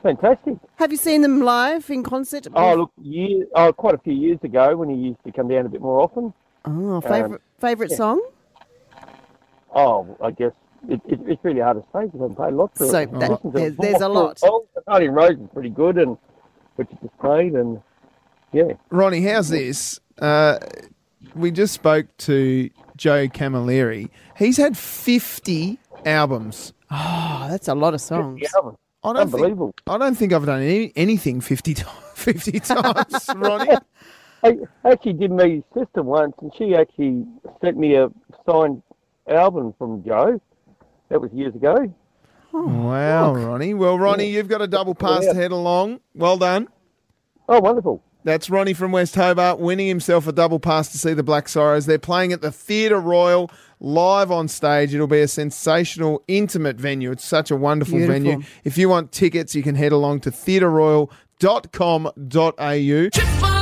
[0.02, 0.58] Fantastic.
[0.76, 2.46] Have you seen them live in concert?
[2.54, 5.64] Oh, look, year, oh, quite a few years ago when he used to come down
[5.64, 6.34] a bit more often.
[6.66, 7.96] Oh, favourite, um, favourite yeah.
[7.96, 8.22] song?
[9.74, 10.52] Oh, I guess
[10.88, 13.12] it, it, it's really hard to say because I've played lots of So it.
[13.18, 14.38] that- Listen to there's- there's a lot.
[14.42, 16.16] Oh, Guardian Rose is pretty good, and
[16.76, 17.80] which you just played, and
[18.52, 18.72] yeah.
[18.90, 19.98] Ronnie, how's this?
[20.18, 20.58] Uh,
[21.34, 24.08] we just spoke to Joe Camilleri.
[24.36, 26.72] He's had 50 albums.
[26.90, 28.40] Oh, that's a lot of songs.
[28.42, 28.48] Yeah,
[29.04, 29.74] I don't Unbelievable.
[29.76, 33.76] Think, I don't think I've done any, anything 50, ti- 50 times, Ronnie.
[34.42, 37.26] I actually did meet his sister once, and she actually
[37.60, 38.08] sent me a
[38.48, 38.82] signed
[39.28, 40.40] album from Joe.
[41.08, 41.92] That was years ago.
[42.52, 43.74] Wow, Ronnie.
[43.74, 46.00] Well, Ronnie, you've got a double pass to head along.
[46.14, 46.68] Well done.
[47.48, 48.02] Oh, wonderful.
[48.24, 51.86] That's Ronnie from West Hobart winning himself a double pass to see the Black Sorrows.
[51.86, 54.92] They're playing at the Theatre Royal live on stage.
[54.92, 57.10] It'll be a sensational, intimate venue.
[57.12, 58.20] It's such a wonderful Beautiful.
[58.20, 58.42] venue.
[58.64, 63.08] If you want tickets, you can head along to theatreroyal.com.au.
[63.10, 63.57] Triple M breakfast.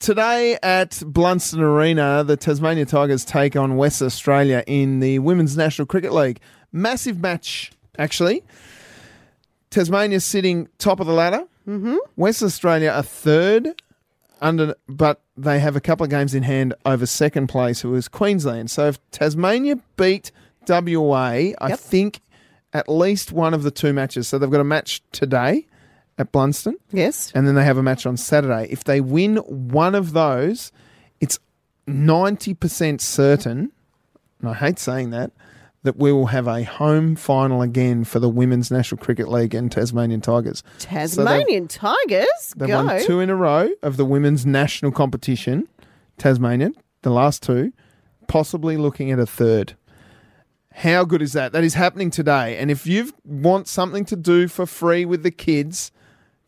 [0.00, 5.84] Today at Blundstone Arena, the Tasmania Tigers take on West Australia in the Women's National
[5.84, 6.40] Cricket League.
[6.72, 8.42] Massive match, actually.
[9.68, 11.44] Tasmania sitting top of the ladder.
[11.68, 11.96] Mm-hmm.
[12.16, 13.82] West Australia are third,
[14.40, 18.08] under, but they have a couple of games in hand over second place, who is
[18.08, 18.70] Queensland.
[18.70, 20.32] So if Tasmania beat
[20.66, 22.22] WA, I think
[22.72, 24.28] at least one of the two matches.
[24.28, 25.66] So they've got a match today
[26.20, 27.32] at Blundstone Yes.
[27.34, 28.68] and then they have a match on Saturday.
[28.70, 30.70] If they win one of those,
[31.20, 31.38] it's
[31.88, 33.72] 90% certain,
[34.40, 35.32] and I hate saying that,
[35.82, 39.72] that we will have a home final again for the Women's National Cricket League and
[39.72, 40.62] Tasmanian Tigers.
[40.78, 42.84] So they've- Tasmanian Tigers, They've go.
[42.84, 45.68] won two in a row of the women's national competition,
[46.18, 47.72] Tasmanian, the last two,
[48.28, 49.74] possibly looking at a third.
[50.72, 51.52] How good is that?
[51.52, 52.56] That is happening today.
[52.58, 55.90] And if you want something to do for free with the kids,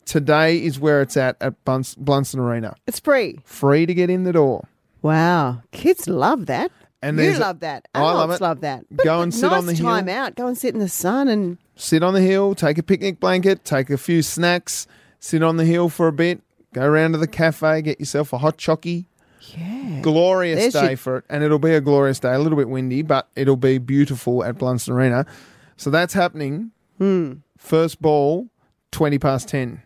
[0.05, 2.75] today is where it's at at Blundstone Arena.
[2.87, 3.39] It's free.
[3.43, 4.67] Free to get in the door.
[5.01, 6.71] Wow, kids love that.
[7.01, 7.87] And you there's a- love that.
[7.93, 8.43] I love Adults it.
[8.43, 8.97] love that.
[9.03, 9.85] Go and sit nice on the hill.
[9.85, 10.35] time out.
[10.35, 13.65] Go and sit in the sun and Sit on the hill, take a picnic blanket,
[13.65, 14.85] take a few snacks,
[15.19, 16.39] sit on the hill for a bit,
[16.71, 19.05] go around to the cafe, get yourself a hot chockey.
[19.57, 19.99] yeah.
[20.01, 22.33] glorious There's day your- for it, and it'll be a glorious day.
[22.33, 25.25] A little bit windy, but it'll be beautiful at Blundstone Arena.
[25.75, 26.71] So that's happening.
[26.99, 27.33] Hmm.
[27.57, 28.47] First ball,
[28.91, 29.81] twenty past ten.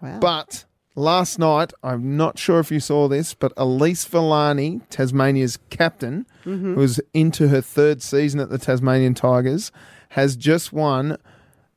[0.00, 0.18] Wow.
[0.20, 6.26] But last night, I'm not sure if you saw this, but Elyse Villani, Tasmania's captain,
[6.44, 6.74] Mm-hmm.
[6.74, 9.70] who's into her third season at the Tasmanian Tigers,
[10.10, 11.18] has just won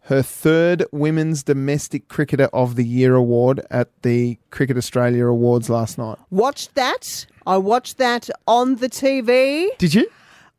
[0.05, 5.97] her third Women's Domestic Cricketer of the Year award at the Cricket Australia Awards last
[5.97, 6.17] night.
[6.29, 7.25] Watched that.
[7.45, 9.67] I watched that on the TV.
[9.77, 10.09] Did you?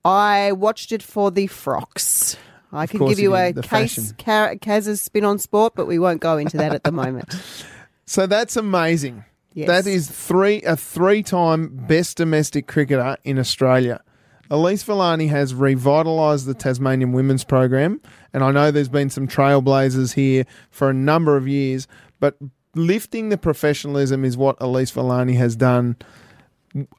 [0.04, 2.36] I watched it for the frocks.
[2.72, 4.04] I could give you you a case fashion.
[4.18, 7.34] Ca- Kaz's spin on sport, but we won't go into that at the moment.
[8.04, 9.24] So that's amazing.
[9.54, 9.68] Yes.
[9.68, 14.02] That is three a three time best domestic cricketer in Australia.
[14.50, 18.00] Elyse Villani has revitalised the Tasmanian women's program,
[18.34, 21.86] and I know there's been some trailblazers here for a number of years,
[22.20, 22.36] but
[22.74, 25.96] lifting the professionalism is what Elyse Villani has done,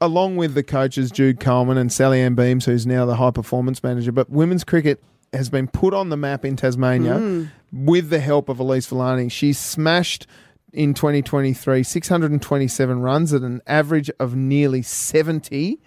[0.00, 4.10] along with the coaches Jude Coleman and Salliann Beams, who's now the high performance manager.
[4.10, 5.00] But women's cricket
[5.34, 7.44] has been put on the map in Tasmania hmm.
[7.72, 9.28] with the help of Elyse Villani.
[9.28, 10.26] She smashed
[10.72, 15.80] in 2023 627 runs at an average of nearly 70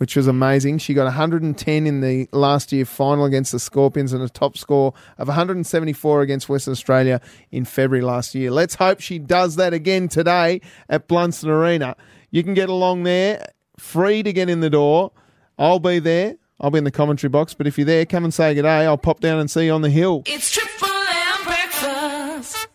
[0.00, 0.78] which was amazing.
[0.78, 4.94] She got 110 in the last year final against the Scorpions and a top score
[5.18, 8.50] of 174 against Western Australia in February last year.
[8.50, 11.96] Let's hope she does that again today at Blundstone Arena.
[12.30, 13.44] You can get along there,
[13.78, 15.12] free to get in the door.
[15.58, 16.36] I'll be there.
[16.60, 18.84] I'll be in the commentary box, but if you're there, come and say good day.
[18.84, 20.22] I'll pop down and see you on the hill.
[20.26, 22.68] It's Triple M breakfast.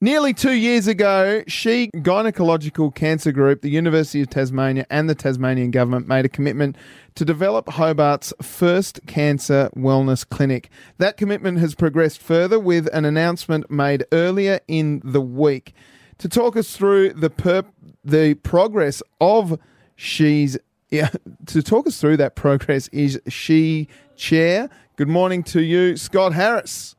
[0.00, 5.70] Nearly two years ago, She Gynecological Cancer Group, the University of Tasmania, and the Tasmanian
[5.70, 6.76] government made a commitment
[7.14, 10.68] to develop Hobart's first cancer wellness clinic.
[10.98, 15.72] That commitment has progressed further with an announcement made earlier in the week.
[16.18, 17.72] To talk us through the perp-
[18.04, 19.58] the progress of
[19.98, 20.58] She's
[20.90, 21.08] yeah,
[21.46, 24.70] to talk us through that progress is She Chair.
[24.96, 26.94] Good morning to you, Scott Harris.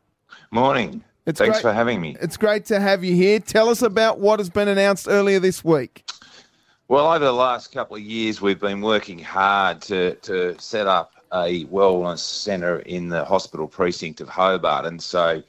[0.51, 1.03] Morning.
[1.25, 2.15] It's Thanks great- for having me.
[2.21, 3.39] It's great to have you here.
[3.39, 6.03] Tell us about what has been announced earlier this week.
[6.87, 11.11] Well, over the last couple of years, we've been working hard to, to set up
[11.33, 14.85] a wellness centre in the hospital precinct of Hobart.
[14.85, 15.43] And so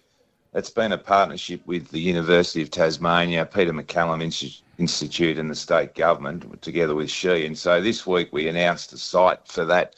[0.55, 5.55] it's been a partnership with the University of Tasmania, Peter MacCallum Insti- Institute, and the
[5.55, 7.45] state government, together with She.
[7.45, 9.97] And so this week we announced the site for that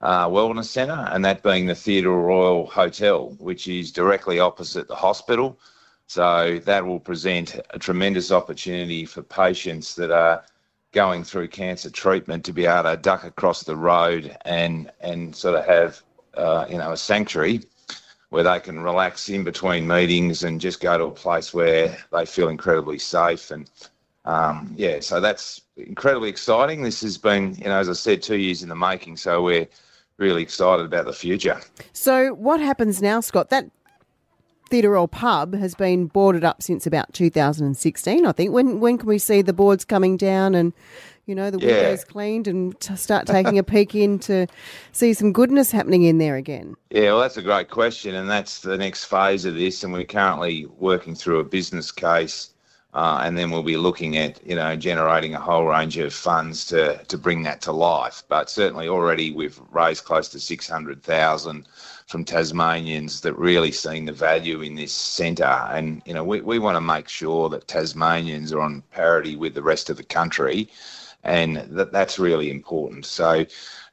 [0.00, 4.94] uh, wellness centre, and that being the Theatre Royal Hotel, which is directly opposite the
[4.94, 5.58] hospital.
[6.06, 10.44] So that will present a tremendous opportunity for patients that are
[10.92, 15.56] going through cancer treatment to be able to duck across the road and and sort
[15.56, 16.00] of have
[16.36, 17.60] uh, you know a sanctuary
[18.28, 22.24] where they can relax in between meetings and just go to a place where they
[22.24, 23.70] feel incredibly safe and
[24.24, 28.36] um, yeah so that's incredibly exciting this has been you know as i said two
[28.38, 29.66] years in the making so we're
[30.18, 31.60] really excited about the future
[31.92, 33.50] So, what happens now, Scott?
[33.50, 33.66] That
[34.70, 38.52] Theatre Royal pub has been boarded up since about 2016, I think.
[38.52, 40.72] When when can we see the boards coming down and,
[41.26, 41.66] you know, the Yeah.
[41.66, 44.46] windows cleaned and start taking a peek in to
[44.92, 46.76] see some goodness happening in there again?
[46.90, 49.84] Yeah, well, that's a great question, and that's the next phase of this.
[49.84, 52.50] And we're currently working through a business case,
[52.94, 56.64] uh, and then we'll be looking at you know generating a whole range of funds
[56.66, 58.22] to to bring that to life.
[58.28, 61.66] But certainly already we've raised close to six hundred thousand
[62.06, 66.58] from Tasmanians that really seen the value in this centre, and you know we we
[66.58, 70.68] want to make sure that Tasmanians are on parity with the rest of the country
[71.24, 73.06] and that that's really important.
[73.06, 73.46] So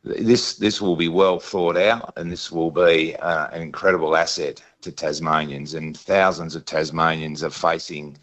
[0.03, 4.61] this this will be well thought out, and this will be uh, an incredible asset
[4.81, 5.73] to Tasmanians.
[5.73, 8.17] And thousands of Tasmanians are facing,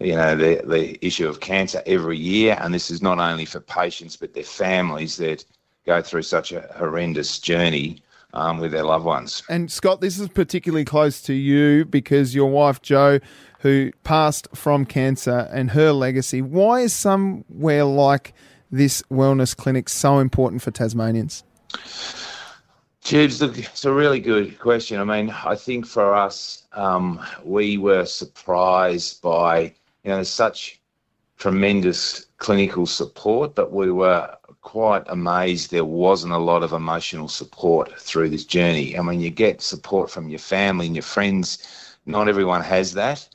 [0.00, 3.60] you know, the the issue of cancer every year, and this is not only for
[3.60, 5.44] patients but their families that
[5.86, 9.42] go through such a horrendous journey um, with their loved ones.
[9.48, 13.20] And Scott, this is particularly close to you because your wife Jo,
[13.60, 16.42] who passed from cancer, and her legacy.
[16.42, 18.32] Why is somewhere like
[18.70, 21.44] this wellness clinic so important for Tasmanians?
[23.02, 25.00] Tubes, look, it's a really good question.
[25.00, 29.72] I mean, I think for us, um, we were surprised by,
[30.04, 30.80] you know, there's such
[31.38, 37.98] tremendous clinical support, but we were quite amazed there wasn't a lot of emotional support
[37.98, 38.98] through this journey.
[38.98, 41.96] I mean, you get support from your family and your friends.
[42.06, 43.26] Not everyone has that.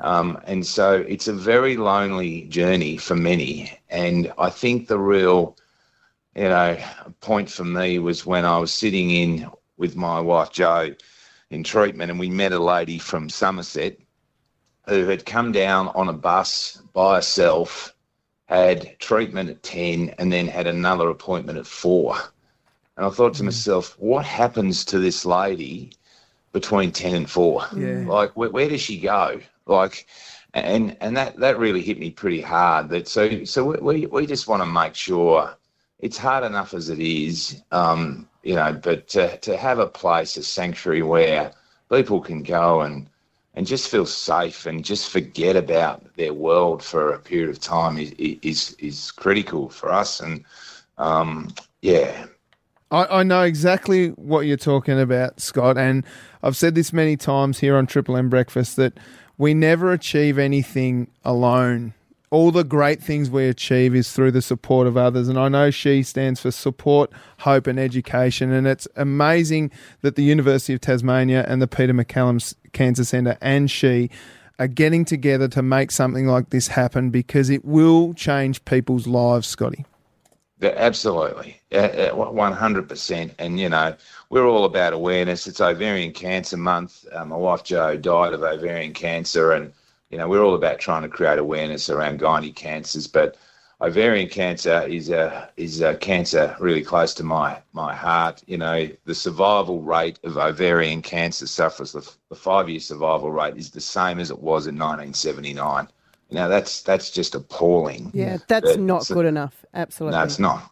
[0.00, 3.78] Um, and so it's a very lonely journey for many.
[3.88, 5.56] And I think the real
[6.34, 6.78] you know,
[7.22, 10.94] point for me was when I was sitting in with my wife Jo
[11.50, 13.98] in treatment, and we met a lady from Somerset
[14.88, 17.94] who had come down on a bus by herself,
[18.46, 22.16] had treatment at 10, and then had another appointment at 4.
[22.96, 25.92] And I thought to myself, what happens to this lady
[26.52, 27.66] between 10 and 4?
[27.76, 28.04] Yeah.
[28.06, 29.40] Like, where, where does she go?
[29.66, 30.06] Like,
[30.54, 32.88] and and that, that really hit me pretty hard.
[32.88, 35.54] That so so we, we, we just want to make sure
[35.98, 40.36] it's hard enough as it is, um, you know, but to, to have a place,
[40.36, 41.52] a sanctuary where
[41.90, 43.08] people can go and
[43.56, 47.98] and just feel safe and just forget about their world for a period of time
[47.98, 50.20] is is is critical for us.
[50.20, 50.44] And
[50.98, 51.48] um,
[51.80, 52.26] yeah,
[52.90, 56.04] I, I know exactly what you're talking about, Scott, and
[56.42, 58.98] I've said this many times here on Triple M Breakfast that
[59.38, 61.94] we never achieve anything alone.
[62.30, 65.66] All the great things we achieve is through the support of others, and I know
[65.66, 68.52] S.H.E stands for support, hope, and education.
[68.52, 69.70] And it's amazing
[70.02, 74.10] that the University of Tasmania and the Peter MacCallum S- Cancer Centre and S.H.E
[74.58, 79.46] are getting together to make something like this happen because it will change people's lives,
[79.46, 79.84] Scotty.
[80.62, 83.34] Absolutely, one hundred percent.
[83.38, 83.94] And you know,
[84.30, 85.46] we're all about awareness.
[85.46, 87.04] It's Ovarian Cancer Month.
[87.12, 89.70] Uh, my wife Jo died of ovarian cancer, and
[90.08, 93.06] you know, we're all about trying to create awareness around gynae cancers.
[93.06, 93.36] But
[93.80, 98.42] ovarian cancer is a is a cancer really close to my my heart.
[98.46, 103.56] You know, the survival rate of ovarian cancer sufferers, the, the five year survival rate
[103.56, 105.88] is the same as it was in 1979.
[106.30, 108.10] Now that's that's just appalling.
[108.14, 109.64] Yeah, that's But- not so- good enough.
[109.74, 110.18] Absolutely.
[110.18, 110.70] No, it's not.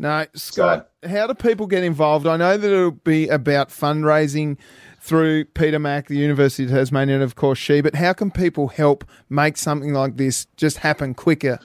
[0.00, 2.24] No, Scott, how do people get involved?
[2.24, 4.56] I know that it'll be about fundraising
[5.00, 8.68] through Peter Mac, the University of Tasmania, and of course S.H.E, but how can people
[8.68, 11.58] help make something like this just happen quicker?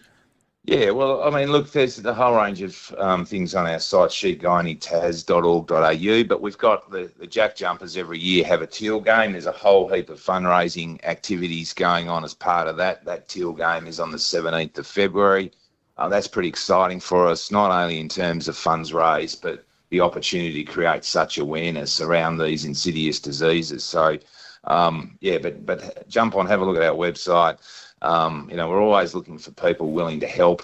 [0.65, 4.11] Yeah, well, I mean, look, there's the whole range of um, things on our site,
[4.11, 9.33] sheetgynaetaz.org.au, but we've got the, the Jack Jumpers every year have a teal game.
[9.33, 13.03] There's a whole heap of fundraising activities going on as part of that.
[13.03, 15.51] That teal game is on the 17th of February.
[15.97, 19.99] Uh, that's pretty exciting for us, not only in terms of funds raised, but the
[19.99, 23.83] opportunity to create such awareness around these insidious diseases.
[23.83, 24.17] So,
[24.63, 27.57] um, yeah, but but jump on, have a look at our website.
[28.03, 30.63] Um, you know, we're always looking for people willing to help.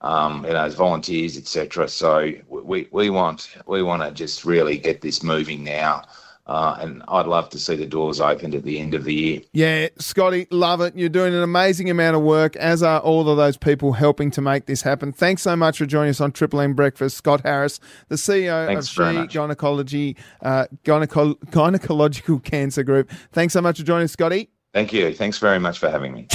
[0.00, 1.88] Um, you know, as volunteers, etc.
[1.88, 6.04] So we, we want we want to just really get this moving now,
[6.46, 9.40] uh, and I'd love to see the doors opened at the end of the year.
[9.54, 10.94] Yeah, Scotty, love it.
[10.96, 14.40] You're doing an amazing amount of work, as are all of those people helping to
[14.40, 15.12] make this happen.
[15.12, 17.16] Thanks so much for joining us on Triple M Breakfast.
[17.16, 19.34] Scott Harris, the CEO Thanks of very She.
[19.36, 23.10] Gynecology, uh, Gyneco- Gynecological Cancer Group.
[23.32, 24.50] Thanks so much for joining us, Scotty.
[24.72, 25.12] Thank you.
[25.12, 26.28] Thanks very much for having me.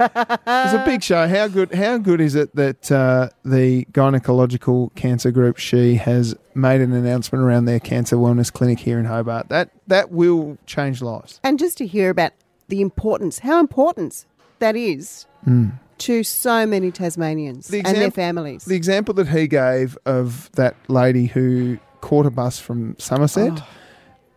[0.00, 1.26] It's a big show.
[1.28, 1.74] How good?
[1.74, 7.44] How good is it that uh, the gynecological cancer group S.H.E has made an announcement
[7.44, 9.48] around their cancer wellness clinic here in Hobart?
[9.48, 11.40] That that will change lives.
[11.42, 12.32] And just to hear about
[12.68, 14.24] the importance, how important
[14.58, 15.72] that is Mm.
[15.98, 18.64] to so many Tasmanians The and their families.
[18.64, 23.66] The example that he gave of that lady who caught a bus from Somerset Oh.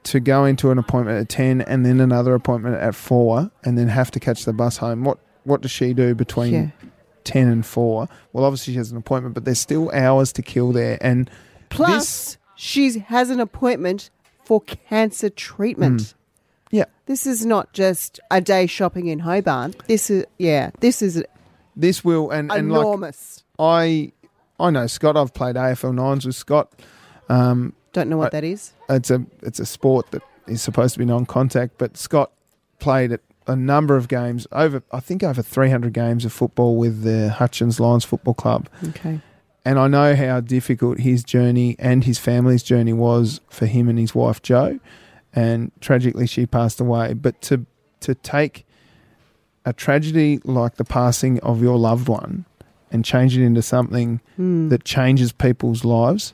[0.04, 3.88] to go into an appointment at ten and then another appointment at four and then
[3.88, 5.04] have to catch the bus home.
[5.04, 6.68] What what does she do between Yeah.
[7.24, 8.08] ten and four?
[8.34, 10.98] Well, obviously she has an appointment, but there's still hours to kill there.
[11.02, 11.30] And
[11.70, 14.10] Plus, she has an appointment
[14.44, 16.02] for cancer treatment.
[16.02, 16.14] Mm.
[16.72, 16.86] Yeah.
[17.06, 19.76] This is not just a day shopping in Hobart.
[19.88, 21.24] This is yeah, this is
[21.76, 23.44] this will and, and like, enormous.
[23.60, 24.12] I
[24.60, 25.18] I know Scott.
[25.18, 26.72] I've played AFL nines with Scott.
[27.30, 28.74] Um, Don't know what I- that is.
[28.90, 32.32] It's a it's a sport that is supposed to be non-contact, but Scott
[32.80, 34.84] played at a number of games over.
[34.92, 38.70] I think over 300 games of football with the Hutchins Lions Football Club.
[38.90, 39.20] Okay.
[39.66, 44.00] And I know how difficult his journey and his family's journey was for him and
[44.00, 44.80] his wife Jo,
[45.34, 47.14] and tragically she passed away.
[47.14, 47.66] But to
[48.02, 48.66] to take
[49.66, 52.46] a tragedy like the passing of your loved one
[52.92, 54.70] and change it into something Hmm.
[54.70, 56.34] that changes people's lives,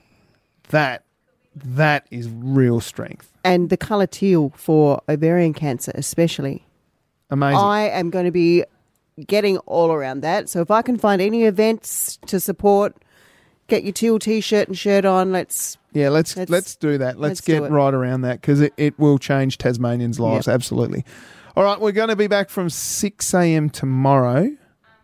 [0.69, 1.03] that
[1.55, 3.31] that is real strength.
[3.43, 6.63] And the colour teal for ovarian cancer, especially.
[7.29, 7.59] Amazing.
[7.59, 8.63] I am going to be
[9.25, 10.49] getting all around that.
[10.49, 12.95] So if I can find any events to support
[13.67, 15.31] get your teal t-shirt and shirt on.
[15.31, 17.19] Let's Yeah, let's Let's- let's, do that.
[17.19, 20.47] Let's, let's get right around that because it, it will change Tasmanians' lives.
[20.47, 20.53] Yep.
[20.55, 21.05] Absolutely.
[21.55, 23.69] All right, we're going to be back from 6 a.m.
[23.69, 24.55] tomorrow.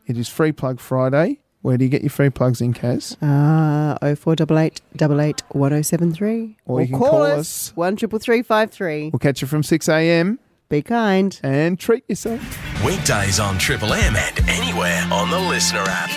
[0.06, 1.40] It is Free Plug Friday.
[1.62, 3.16] Where do you get your free plugs in, Kaz?
[3.24, 6.58] uh oh four double eight double eight one oh seven three.
[6.66, 7.72] Or you can call us.
[7.74, 9.12] one triple three five three.
[9.12, 10.40] We'll catch you from 6 a.m.
[10.74, 12.84] Be kind and treat yourself.
[12.84, 16.10] Weekdays on Triple M and anywhere on the Listener app.